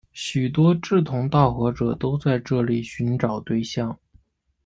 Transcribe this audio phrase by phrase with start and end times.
[0.13, 3.99] 许多志同道合者都在这里寻找对象。